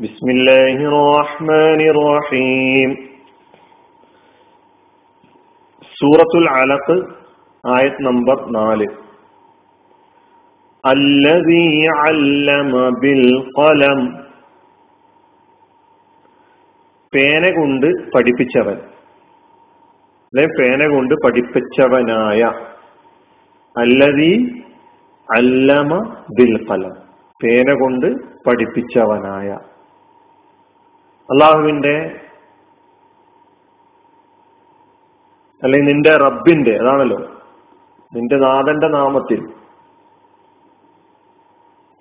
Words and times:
بسم 0.00 0.26
الله 0.30 0.76
الرحمن 0.90 1.80
الرحيم 1.90 2.90
സൂറത്തുൽ 5.96 6.46
അലഖ് 6.54 6.96
ആയത് 7.64 7.98
നമ്പർ 8.06 8.38
നാല് 8.56 8.86
الذي 10.84 11.68
علم 12.00 12.72
بالقلم 13.02 14.00
പേന 17.12 17.44
കൊണ്ട് 17.56 17.86
പഠിപ്പിച്ചവൻ 18.14 18.78
അല്ലെ 20.32 20.44
പേന 20.58 20.80
കൊണ്ട് 20.94 21.14
പഠിപ്പിച്ചവനായ 21.24 22.40
അല്ലതി 23.76 24.32
അല്ലമ 25.28 25.90
ബിൽ 26.38 26.52
കലം 26.68 26.94
പേന 27.40 27.68
കൊണ്ട് 27.82 28.08
പഠിപ്പിച്ചവനായ 28.46 29.48
അള്ളാഹുവിന്റെ 31.31 31.95
അല്ലെങ്കിൽ 35.63 35.87
നിന്റെ 35.91 36.17
റബ്ബിന്റെ 36.17 36.73
അതാണല്ലോ 36.77 37.17
നിന്റെ 38.13 38.35
നാഥന്റെ 38.35 38.87
നാമത്തിൽ 38.87 39.41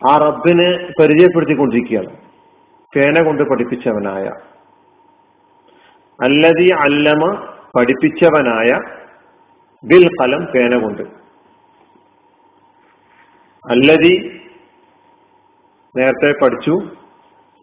ആ 0.03 0.19
റബ്ബിനെ 0.19 0.69
പരിചയപ്പെടുത്തിക്കൊണ്ടിരിക്കുകയാണ്. 0.98 2.12
പേന 2.97 3.23
കൊണ്ട് 3.25 3.43
പഠിപ്പിച്ചവനായ 3.43 4.27
അല്ലതി 6.19 6.69
അല്ലമ 6.84 7.25
പഠിപ്പിച്ചവനായ 7.77 8.70
ബിൽ 9.84 10.09
കലം 10.20 10.45
പേന 10.45 10.83
കൊണ്ട്. 10.83 11.03
അല്ലതി 13.65 14.15
നേരത്തെ 15.97 16.31
പഠിച്ചു 16.42 16.75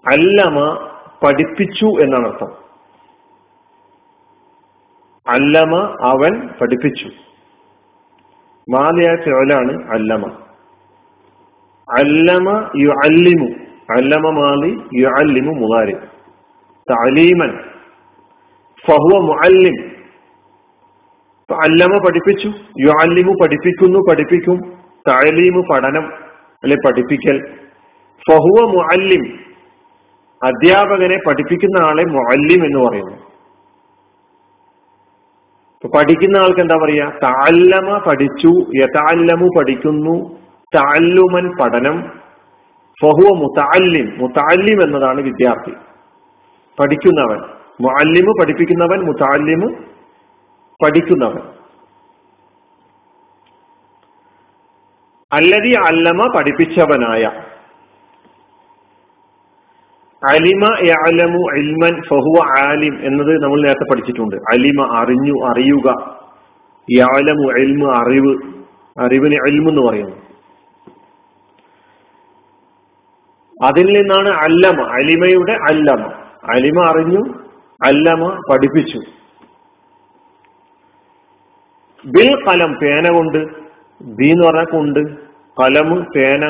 അല്ലമ 0.05 0.86
പഠിപ്പിച്ചു 1.23 1.85
എന്നാണ് 1.85 2.27
അർത്ഥം. 2.27 2.67
അല്ലമ 5.27 5.75
അവൻ 6.01 6.47
പഠിപ്പിച്ചു. 6.61 7.09
മാലിയായ 8.71 9.15
ഫിറലാണ് 9.15 9.91
അല്ലമ. 9.91 10.27
അല്ലമ 11.97 12.69
യു 12.75 12.89
അല്ലിമു 12.89 13.45
അല്ലമ 13.97 14.29
മാലി 14.29 14.81
യു 14.95 15.07
അല്ലിമു 15.07 15.51
മുതാരി 15.51 15.93
തലീമൻ 16.91 17.57
ഫഹുവ 18.87 19.21
മുഅല്ലിം. 19.21 19.91
അല്ലമ 21.53 21.97
പഠിപ്പിച്ചു 22.07 22.47
യു 22.79 22.89
അല്ലിമു 22.89 23.33
പഠിപ്പിക്കുന്നു 23.41 23.99
പഠിപ്പിക്കും. 24.09 24.73
തലീമു 25.07 25.63
പഠനം 25.73 26.13
അല്ലെ 26.63 26.77
പഠിപ്പിക്കൽ. 26.85 27.55
ഫഹുവ 28.29 28.69
മുഅല്ലിം. 28.69 29.46
അധ്യാപകനെ 30.43 31.17
പഠിപ്പിക്കുന്ന 31.27 31.77
ആളെ 31.85 32.03
മുഅല്ലിം 32.03 32.65
എന്ന് 32.65 32.79
പറയുന്നു. 32.79 33.17
പഠിക്കുന്ന 35.95 36.37
ആൾക്ക് 36.37 36.59
എന്താ 36.59 36.75
പറയാ? 36.75 37.11
താല്ലമ 37.23 37.97
പഠിച്ചു 38.07 38.51
യഥാല്ലമു 38.81 39.47
പഠിക്കുന്നു 39.57 40.15
താല്ലുമൻ 40.75 41.45
പഠനം 41.57 41.97
ഫഹുവ 43.01 43.29
മുത്താലിം 43.37 44.07
മുത്താലിം 44.17 44.83
എന്നതാണ് 44.83 45.21
വിദ്യാർത്ഥി. 45.21 45.73
പഠിക്കുന്നവൻ 46.77 47.39
മുഅല്ലിമ് 47.81 48.31
പഠിപ്പിക്കുന്നവൻ 48.39 48.99
മുത്താലിമു 49.05 49.67
പഠിക്കുന്നവൻ. 50.83 51.43
അല്ലതി 55.31 55.73
അല്ലമ 55.87 56.27
പഠിപ്പിച്ചവനായ 56.35 57.23
അലിമ 60.25 60.77
യഅലമു 60.87 61.57
ഇൽമൻ 61.57 62.01
ഫഹുവ 62.01 62.67
ആലിം 62.67 63.05
എന്നത് 63.05 63.43
നമ്മൾ 63.43 63.61
നേരത്തെ 63.61 63.93
പഠിച്ചിട്ടുണ്ട്. 63.93 64.35
അലിമ 64.35 64.97
അറിഞ്ഞു 64.97 65.33
അറിയുക. 65.49 66.17
യഅലമു 66.91 67.59
ഇൽമു 67.59 67.91
അറിവ്. 67.91 68.37
അറിവിന് 69.05 69.35
ഇൽമു 69.35 69.69
എന്ന് 69.69 69.81
പറയുന്നു. 69.81 70.15
അതിൽ 73.65 73.85
നിന്നാണ് 73.85 74.29
അല്ലമ 74.29 74.81
അലിമയുടെ 74.81 75.51
അല്ലമ. 75.51 76.11
അലിമ 76.53 76.83
അറിഞ്ഞു 76.85 77.33
അല്ലമ 77.85 78.41
പഠിപ്പിച്ചു. 78.49 78.99
ബിൽ 82.05 82.35
കലം 82.47 82.73
പേന 82.73 83.09
കൊണ്ട്. 83.11 83.47
ബി 84.01 84.27
എന്ന് 84.27 84.47
പറഞ്ഞാൽ 84.47 84.65
കൊണ്ട്. 84.65 84.99
കലം 85.61 86.05
പേന. 86.15 86.49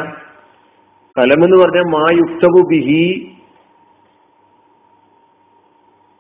കലം 1.18 1.44
എന്ന് 1.44 1.64
പറഞ്ഞാൽ 1.64 1.84
മാ 1.84 2.08
യുക്തബു 2.12 2.68
ബിഹി 2.70 3.34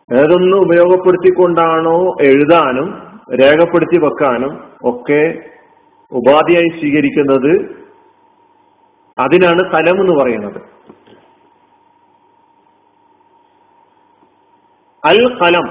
ഏതൊന്ന് 0.10 0.58
ഉപയോഗപ്പെടുത്തിക്കൊണ്ടാണോ 0.58 1.96
എഴുതാനും 2.22 2.88
രേഖപ്പെടുത്തി 3.42 3.98
വെക്കാനും 3.98 4.54
ഒക്കെ 4.92 5.22
ഉപാധിയായി 6.12 6.70
സ്വീകരിക്കുന്നത് 6.80 7.52
അതിനാണ് 9.18 9.62
കലം 9.74 9.98
എന്ന് 10.02 10.16
പറയുന്നത്. 10.22 10.60
അൽ 15.04 15.20
കലം 15.42 15.68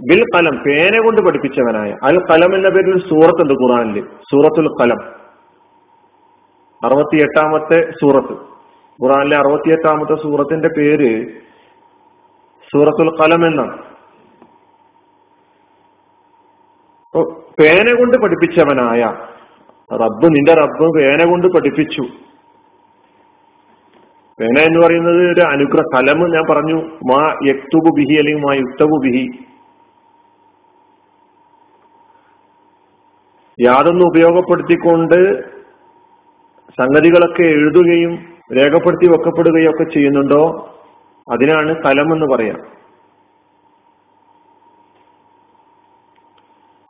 ബിൽ 0.00 0.22
കലം 0.34 0.54
പേന 0.66 0.94
കൊണ്ട് 1.04 1.20
പഠിപ്പിച്ചവനായ 1.20 1.90
അൽ 2.08 2.16
കലം 2.30 2.54
എന്ന 2.54 2.68
പേരിൽ 2.68 2.90
ഒരു 2.92 3.02
സൂറത്തുണ്ട് 3.10 3.54
ഖുറാനിൽ 3.54 3.98
സൂറത്തുൽ 4.30 4.68
കലം 4.80 5.00
അറുപത്തിയെട്ടാമത്തെ 6.82 7.78
സൂറത്ത്. 8.00 8.34
ഖുറാനിലെ 8.98 9.36
അറുപത്തിയെട്ടാമത്തെ 9.36 10.14
സൂറത്തിന്റെ 10.14 10.68
പേര് 10.68 11.10
സൂറത്തുൽ 12.70 13.10
കലം 13.10 13.46
എന്നാണ് 13.46 13.86
പേന 17.60 17.94
കൊണ്ട് 17.98 18.16
പഠിപ്പിച്ചവനായ. 18.16 19.02
റബ്ബ് 19.92 20.26
നിന്റെ 20.26 20.54
റബ്ബ് 20.54 20.94
പേന 20.94 21.30
കൊണ്ട് 21.30 21.46
പഠിപ്പിച്ചു. 21.46 22.02
പേന 24.40 24.58
എന്ന് 24.58 24.86
പറയുന്നത് 24.86 25.32
ഒരു 25.32 25.46
അനുഗ്രഹ 25.46 25.82
കലം 25.94 26.18
ഞാൻ 26.30 26.44
പറഞ്ഞു. 26.50 26.78
മാ 27.12 27.36
യക്തുബു 27.46 27.90
ബിഹി 27.96 28.18
അല്ലെങ്കിൽ 28.18 28.42
മാ 28.46 28.54
യുക്തബു 28.54 29.00
ബിഹി. 29.04 29.26
യാതൊന്നും 33.60 34.06
ഉപയോഗപ്പെടുത്തിക്കൊണ്ട് 34.06 35.42
സംഗതികളൊക്കെ 36.78 37.42
എഴുതുകയും 37.42 38.14
രേഖപ്പെടുത്തി 38.56 39.06
വെക്കപ്പെടുകയും 39.06 39.70
ഒക്കെ 39.70 39.84
ചെയ്യുന്നുണ്ടോ? 39.94 40.42
അതിനാണ് 41.32 41.82
കലം 41.82 42.12
എന്ന് 42.12 42.36
പറയാം. 42.36 42.76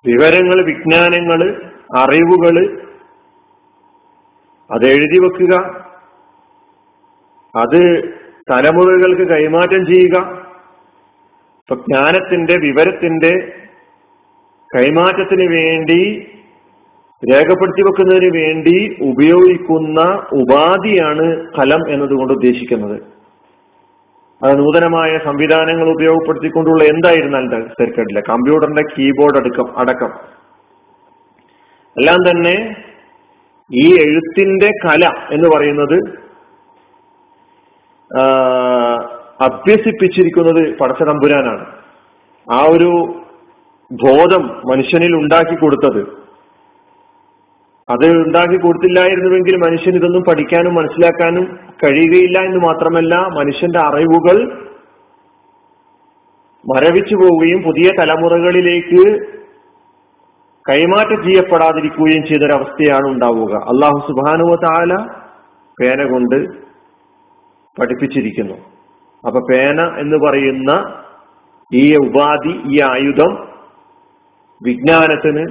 വിവരങ്ങൾ 0.06 0.64
വിജ്ഞാനങ്ങൾ 0.64 1.70
അറിവുകൾ 1.96 2.82
അത് 4.70 4.86
എഴുതി 4.86 5.18
വെക്കുക. 5.18 5.84
അത് 7.56 8.14
തലമുറകൾക്ക് 8.50 9.22
കൈമാറ്റം 9.22 9.86
ചെയ്യുക. 9.86 10.46
ഇപ്പൊ 11.58 11.74
ജ്ഞാനത്തിന്റെ 11.74 12.56
വിവരത്തിന്റെ 12.56 13.52
കൈമാറ്റത്തിന് 14.76 15.52
വേണ്ടി 15.52 16.30
രേഖപ്പെടുത്തി 17.32 17.82
വെക്കുന്നതിന് 17.82 18.36
വേണ്ടി 18.36 18.96
ഉപയോഗിക്കുന്ന 19.00 20.00
ഉപാധിയാണ് 20.32 21.50
കലം 21.58 21.90
എന്നതുകൊണ്ട് 21.90 22.32
ഉദ്ദേശിക്കുന്നത്. 22.32 23.15
അത് 24.44 24.58
നൂതനമായ 24.58 25.12
സംവിധാനങ്ങൾ 25.24 25.88
ഉപയോഗപ്പെടുത്തിക്കൊണ്ടുള്ള 25.88 26.82
എന്തായിരുന്നാലും 26.84 27.68
തിരക്കേടില്ല. 27.80 28.20
കമ്പ്യൂട്ടറിന്റെ 28.28 28.82
കീബോർഡ് 28.82 29.38
അടക്കം 29.38 29.68
അടക്കം. 29.78 30.10
എല്ലാം 31.96 32.18
തന്നെ 32.28 32.56
ഈ 33.70 33.86
എഴുത്തിന്റെ 34.02 34.70
കല 34.84 35.04
എന്ന് 35.32 35.48
പറയുന്നത് 35.54 35.98
അഭ്യസിപ്പിച്ചിരിക്കുന്നത് 39.44 40.78
പടച്ചതമ്പുരാനാണ്. 40.78 41.64
ആ 42.52 42.60
ഒരു 42.72 42.90
ബോധം 43.90 44.42
മനുഷ്യനിൽ 44.70 45.12
ഉണ്ടാക്കി 45.16 45.56
കൊടുത്തത് 45.56 46.02
അത് 47.88 48.04
ഉണ്ടാക്കി 48.10 48.56
കൊടുത്തില്ലായിരുന്നുവെങ്കിൽ 48.56 49.56
മനുഷ്യൻ 49.56 49.94
ഇതൊന്നും 49.96 50.22
പഠിക്കാനും 50.28 50.74
മനസ്സിലാക്കാനും 50.74 51.44
കഴിയുകയില്ല 51.84 52.38
എന്ന് 52.38 52.60
മാത്രമല്ല 52.64 53.14
മനുഷ്യന്റെ 53.14 53.78
അറിവുകൾ 53.78 54.36
മരവിച്ചു 56.64 57.14
പോവുകയും 57.14 57.62
പുതിയ 57.62 57.88
തലമുറകളിലേക്ക് 57.98 59.02
കൈമാറ്റം 60.66 61.24
ചെയ്യപ്പെടാതിരിക്കുകയും 61.24 62.22
ചെയ്തൊരവസ്ഥയാണ് 62.26 63.06
ഉണ്ടാവുക. 63.06 63.52
അള്ളാഹു 63.72 63.98
സുബാനുവ 64.06 64.54
താല 64.56 64.92
പേന 65.78 66.04
കൊണ്ട് 66.04 66.38
പഠിപ്പിച്ചിരിക്കുന്നു. 67.76 68.56
അപ്പൊ 69.24 69.40
പേന 69.50 69.80
എന്ന് 69.98 70.16
പറയുന്ന 70.16 70.70
ഈ 71.72 71.84
ഉപാധി 71.96 72.54
ഈ 72.66 72.80
ആയുധം 72.80 73.32
വിജ്ഞാനത്തിന് 74.62 75.44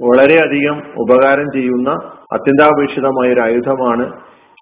വളരെയധികം 0.00 0.78
ഉപകാരം 0.78 1.46
ചെയ്യുന്ന 1.54 1.90
അത്യന്താപേക്ഷിതമായ 2.32 3.32
ഒരു 3.32 3.40
ആയുധമാണ് 3.40 4.06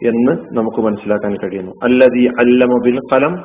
എന്ന് 0.05 0.33
നമുക്ക് 0.33 0.81
മനസ്സിലാക്കാൻ 0.81 1.37
കഴിയുന്നു. 1.37 1.73
അല്ലതി 1.83 2.31
അല്ലമ 2.39 2.83
ബിൽ 2.85 2.99
കലം 3.13 3.45